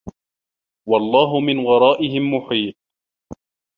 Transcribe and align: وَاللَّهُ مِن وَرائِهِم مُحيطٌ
وَاللَّهُ 0.87 1.39
مِن 1.39 1.57
وَرائِهِم 1.59 2.33
مُحيطٌ 2.33 2.75